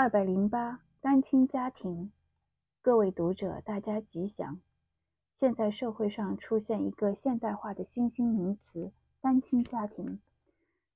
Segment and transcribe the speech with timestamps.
[0.00, 2.10] 二百零八，单亲家庭。
[2.80, 4.58] 各位读者，大家吉祥。
[5.36, 10.18] 现在社会上出现一个现代化的新兴名词——单亲家庭。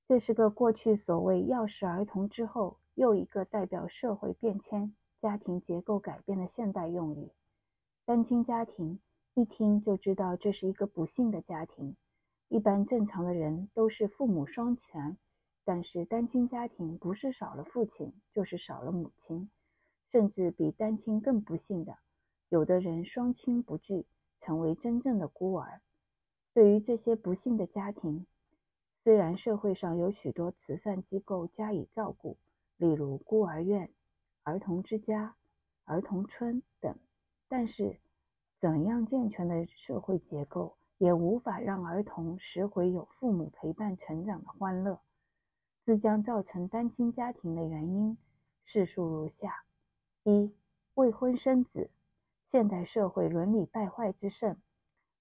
[0.07, 7.29] 这是个过去所谓钥匙儿童之后又一个代表社会变迁、家庭结构改变的现代用语。
[8.05, 8.99] 单亲家庭
[9.35, 11.95] 一听就知道这是一个不幸的家庭。
[12.49, 15.15] 一般正常的人都是父母双全。
[15.67, 19.49] 但是单亲家庭不是少了父亲，就是少了母亲，
[20.11, 21.97] 甚至比单亲更不幸的，
[22.49, 24.05] 有的人双亲不聚，
[24.39, 25.81] 成为真正的孤儿。
[26.53, 28.27] 对于这些不幸的家庭，
[29.03, 32.37] 虽然社会上有许多慈善机构加以照顾，
[32.77, 33.91] 例如孤儿院、
[34.43, 35.35] 儿童之家、
[35.85, 36.95] 儿童村等，
[37.47, 37.99] 但是
[38.59, 45.01] 怎样健全的社会结构，也无法让儿童拾回有父母陪伴成长的欢乐。
[45.85, 48.17] 自将造成单亲家庭的原因，
[48.63, 49.65] 叙述如下：
[50.23, 50.51] 一、
[50.95, 51.91] 未婚生子。
[52.49, 54.57] 现代社会伦理败坏之甚，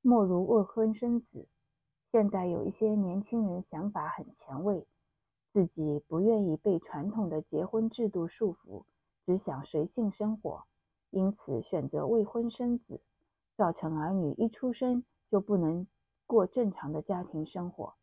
[0.00, 1.46] 莫如未婚生子。
[2.10, 4.86] 现代有一些年轻人想法很前卫，
[5.52, 8.84] 自己不愿意被传统的结婚制度束缚，
[9.26, 10.64] 只想随性生活，
[11.10, 13.02] 因此选择未婚生子，
[13.54, 15.86] 造成儿女一出生就不能
[16.24, 17.94] 过正常的家庭生活。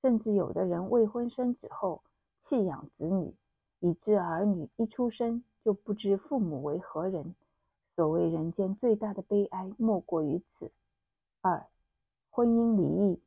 [0.00, 2.02] 甚至有的人未婚生子后
[2.38, 3.34] 弃养子女，
[3.80, 7.34] 以致儿女一出生就不知父母为何人。
[7.94, 10.72] 所谓人间最大的悲哀，莫过于此。
[11.42, 11.66] 二、
[12.30, 13.20] 婚姻离异，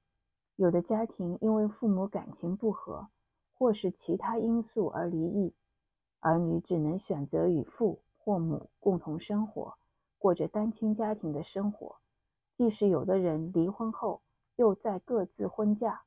[0.56, 3.08] 有的家庭因为父母感情不和，
[3.54, 5.54] 或是其他因素而离异，
[6.22, 9.78] 儿女只能选择与父或母共同生活，
[10.18, 11.98] 过着单亲家庭的生活。
[12.58, 14.22] 即使有的人离婚后
[14.56, 16.02] 又再各自婚嫁。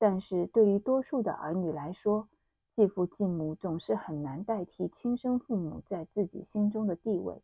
[0.00, 2.26] 但是对于多数的儿女来说，
[2.74, 7.42] 继父继母总是很难代替亲生父母在自己心中的地位。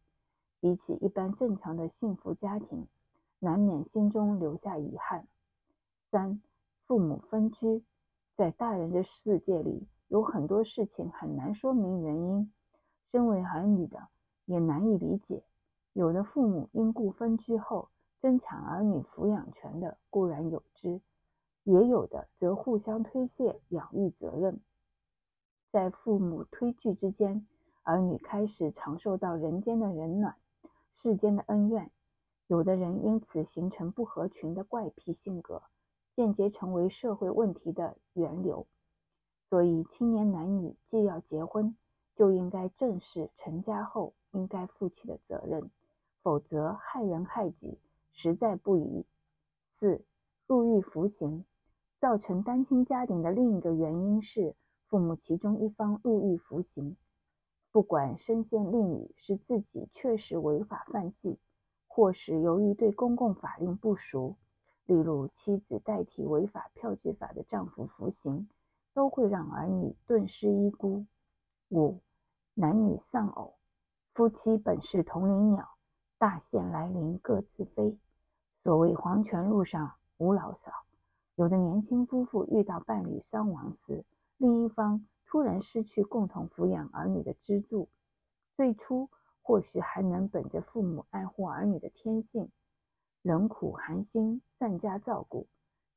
[0.58, 2.88] 比起一般正常的幸福家庭，
[3.40, 5.28] 难免心中留下遗憾。
[6.10, 6.40] 三、
[6.86, 7.84] 父母分居，
[8.34, 12.50] 在大人的世界里，有很多事情很难说明原因，
[13.12, 14.08] 身为儿女的
[14.46, 15.44] 也难以理解。
[15.92, 21.02] 有的父母因故分居后，争抢儿女抚养权的固然有之。
[21.66, 24.60] 也有的则互相推卸养育责任，
[25.72, 27.44] 在父母推拒之间，
[27.82, 30.36] 儿女开始尝受到人间的冷暖，
[31.02, 31.90] 世间的恩怨。
[32.46, 35.64] 有的人因此形成不合群的怪癖性格，
[36.14, 38.68] 间接成为社会问题的源流。
[39.50, 41.76] 所以，青年男女既要结婚，
[42.14, 45.68] 就应该正视成家后应该负起的责任，
[46.22, 47.80] 否则害人害己，
[48.12, 49.04] 实在不宜。
[49.68, 50.04] 四、
[50.46, 51.44] 入狱服刑。
[51.98, 54.54] 造成单亲家庭的另一个原因是，
[54.86, 56.96] 父母其中一方入狱服刑，
[57.72, 61.38] 不管身陷囹圄是自己确实违法犯纪，
[61.86, 64.36] 或是由于对公共法令不熟，
[64.84, 68.48] 例如妻子代替违法票据法的丈夫服刑，
[68.92, 71.06] 都会让儿女顿失一孤。
[71.70, 72.00] 五、
[72.54, 73.54] 男女丧偶，
[74.14, 75.66] 夫妻本是同林鸟，
[76.18, 77.98] 大限来临各自飞。
[78.62, 80.70] 所谓黄泉路上无老少。
[81.36, 84.06] 有的年轻夫妇遇到伴侣伤亡时，
[84.38, 87.90] 另一方突然失去共同抚养儿女的支柱。
[88.54, 89.10] 最初
[89.42, 92.50] 或许还能本着父母爱护儿女的天性，
[93.20, 95.46] 忍苦含辛善加照顾，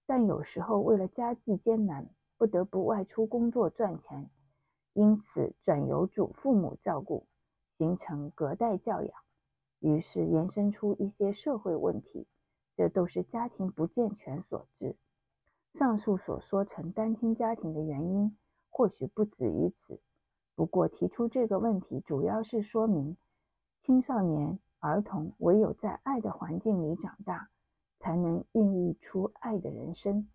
[0.05, 4.29] 但有时候为了家计艰难，不得不外出工作赚钱，
[4.91, 7.25] 因此转由祖父母照顾，
[7.77, 9.13] 形成隔代教养，
[9.79, 12.27] 于是延伸出一些社会问题，
[12.75, 14.97] 这都是家庭不健全所致。
[15.73, 18.35] 上述所说成单亲家庭的原因，
[18.69, 20.01] 或许不止于此。
[20.55, 23.15] 不过提出这个问题，主要是说明
[23.81, 27.49] 青少年儿童唯有在爱的环境里长大，
[27.99, 30.27] 才能孕育出爱的人生。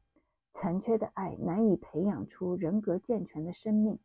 [0.54, 3.98] 残缺的爱难以培养出人格健全的生命。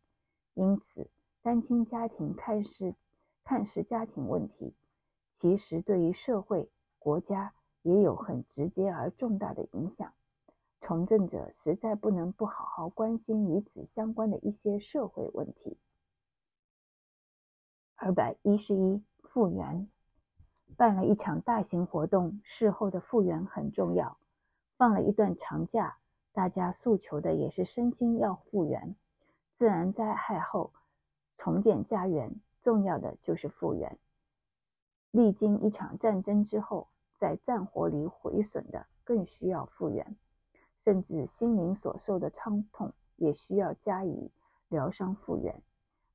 [0.55, 1.09] 因此，
[1.41, 2.95] 单亲家庭看似
[3.43, 4.73] 看似家庭问题，
[5.39, 7.53] 其实对于社会、国家
[7.83, 10.11] 也有很直接而重大的影响。
[10.81, 15.77] 从政者实在不能不好好关心与此相关的一些社会问题。
[17.95, 19.89] 二百一十一，复原。
[20.77, 24.17] 办了一场大型活动，事后的复原很重要。
[24.77, 25.97] 放了一段长假，
[26.31, 28.95] 大家诉求的也是身心要复原。
[29.57, 30.71] 自然灾害后
[31.37, 33.99] 重建家园，重要的就是复原。
[35.11, 36.87] 历经一场战争之后，
[37.17, 40.15] 在战火里毁损的更需要复原。
[40.83, 44.31] 甚至心灵所受的伤痛也需要加以
[44.67, 45.61] 疗伤复原。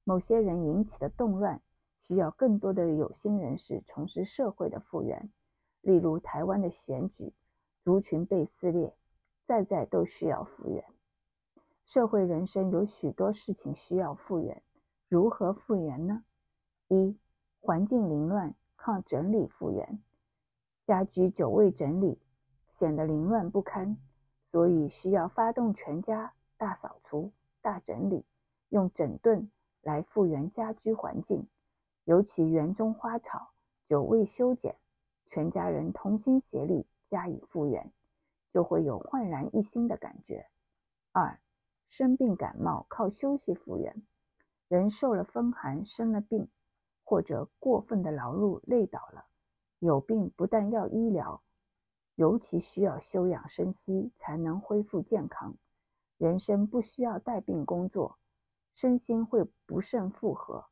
[0.05, 1.63] 某些人引起的动乱，
[2.03, 5.31] 需要更多的有心人士从事社会的复原。
[5.81, 7.33] 例如台湾的选举，
[7.83, 8.95] 族群被撕裂，
[9.47, 10.85] 在在都需要复原。
[11.85, 14.63] 社会人生有许多事情需要复原，
[15.09, 16.25] 如何复原呢？
[16.89, 17.19] 一、
[17.61, 20.03] 环境凌乱，靠整理复原。
[20.87, 22.19] 家居久未整理，
[22.79, 23.99] 显得凌乱不堪，
[24.55, 28.25] 所以需要发动全家大扫除、大整理，
[28.69, 29.51] 用整顿
[29.83, 31.49] 来复原家居环境。
[32.05, 33.51] 尤其园中花草
[33.89, 34.77] 久未修剪，
[35.27, 37.91] 全家人同心协力加以复原，
[38.53, 40.47] 就会有焕然一新的感觉。
[41.11, 41.41] 二、
[41.89, 44.05] 生病感冒靠休息复原，
[44.69, 46.47] 人受了风寒生了病，
[47.03, 49.25] 或者过分的劳碌累倒了，
[49.81, 51.43] 有病不但要医疗，
[52.17, 55.57] 尤其需要休养生息才能恢复健康。
[56.17, 58.19] 人生不需要带病工作，
[58.75, 60.67] 身心会不胜负荷，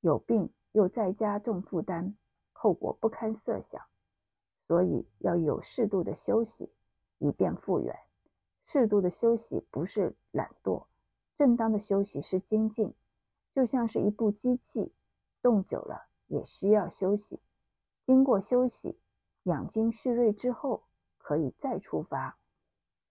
[0.00, 2.16] 有病又再加重负担，
[2.52, 3.80] 后果不堪设想。
[4.66, 6.72] 所以要有适度的休息，
[7.18, 7.96] 以便复原。
[8.66, 10.86] 适度的休息不是懒惰，
[11.36, 12.94] 正当的休息是精进。
[13.52, 14.92] 就像是一部机器，
[15.40, 17.38] 动久了也需要休息。
[18.04, 18.98] 经过休息，
[19.44, 20.82] 养精蓄锐之后，
[21.16, 22.36] 可以再出发。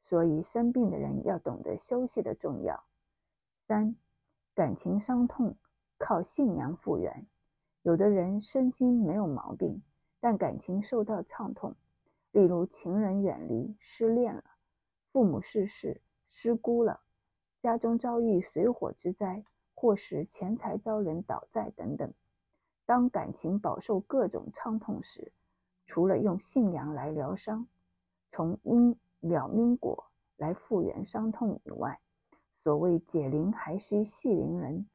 [0.03, 2.83] 所以生病的人要懂得休息的重要。
[3.65, 3.95] 三，
[4.53, 5.55] 感情伤痛
[5.97, 7.25] 靠信仰复原。
[7.81, 9.81] 有的人身心没有毛病，
[10.19, 11.75] 但感情受到创痛，
[12.31, 14.43] 例如情人远离、失恋了。
[15.11, 17.01] 父母逝世、失孤了，
[17.61, 19.43] 家中遭遇水火之灾，
[19.73, 22.13] 或是钱财遭人倒债等等。
[22.85, 25.31] 当感情饱受各种伤痛时，
[25.85, 27.67] 除了用信仰来疗伤，
[28.31, 30.05] 从因了因果
[30.37, 31.99] 来复原伤痛以外，
[32.63, 34.87] 所谓解铃还须系铃人，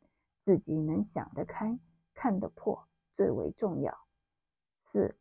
[0.42, 1.78] 自己能想得开、
[2.14, 3.98] 看得破最为重要。
[4.84, 5.16] 四、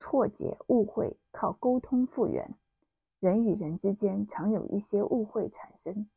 [0.00, 2.54] 错解误会靠沟通复原。
[3.20, 6.08] 人与人之间常有一些误会产生，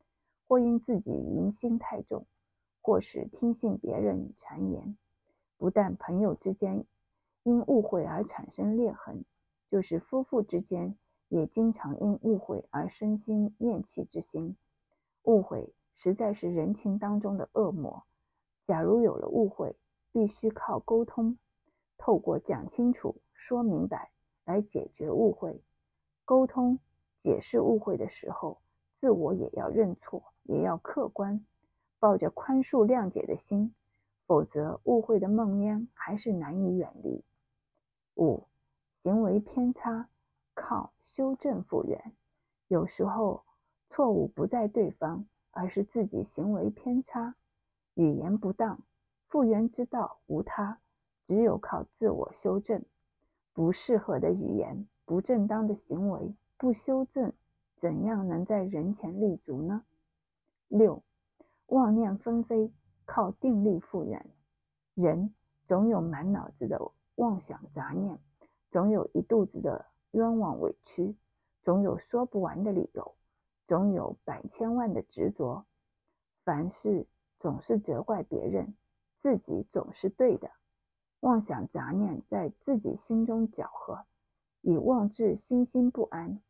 [0.48, 2.26] 或因自己疑心太重，
[2.80, 4.96] 或是听信别人谗言。
[5.58, 6.84] 不但朋友之间
[7.44, 9.24] 因误会而产生裂痕，
[9.70, 10.96] 就是夫妇之间
[11.28, 14.56] 也经常因误会而生心念气之心。
[15.22, 18.04] 误会实在是人情当中的恶魔。
[18.66, 19.76] 假如有了误会，
[20.10, 21.38] 必须靠沟通，
[21.96, 24.10] 透过讲清楚、说明白
[24.44, 25.62] 来解决误会。
[26.24, 26.80] 沟通。
[27.22, 28.60] 解释误会的时候，
[29.00, 31.42] 自我也要认错，也要客观，
[31.98, 33.74] 抱着宽恕谅解的心，
[34.26, 37.24] 否则误会的梦魇还是难以远离。
[38.16, 38.46] 五、
[39.02, 40.08] 行为偏差
[40.54, 42.12] 靠修正复原。
[42.68, 43.44] 有时候
[43.90, 47.34] 错误不在对方，而是自己行为偏差，
[47.94, 48.82] 语言不当，
[49.28, 50.80] 复原之道无他，
[51.26, 52.84] 只有靠自我修正。
[53.52, 56.34] 不适合的语言，不正当的行为。
[56.56, 57.32] 不修正，
[57.76, 59.84] 怎样能在人前立足呢？
[60.68, 61.02] 六，
[61.66, 62.72] 妄念纷飞，
[63.04, 64.26] 靠定力复原。
[64.94, 65.34] 人
[65.66, 66.78] 总有满脑子的
[67.16, 68.18] 妄想杂念，
[68.70, 71.16] 总有一肚子的冤枉委屈，
[71.62, 73.14] 总有说不完的理由，
[73.66, 75.64] 总有百千万的执着。
[76.44, 77.06] 凡事
[77.38, 78.74] 总是责怪别人，
[79.20, 80.50] 自己总是对的。
[81.20, 84.04] 妄想杂念在自己心中搅和。
[84.60, 86.40] 以妄志心心不安，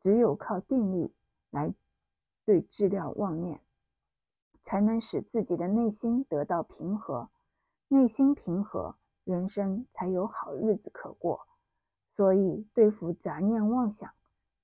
[0.00, 1.14] 只有靠定力
[1.50, 1.72] 来
[2.44, 3.60] 对治疗妄念，
[4.64, 7.30] 才能使自己的内心得到平和。
[7.86, 8.96] 内心平和，
[9.30, 11.46] 人生才有好日子可过。
[12.16, 14.12] 所以，对付杂念妄想，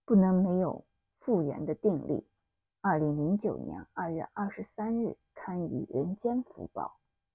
[0.05, 0.85] 不能没有
[1.21, 2.27] 复原的定力。
[2.81, 6.99] 二零零九年二月二十三日刊于《人间福报》。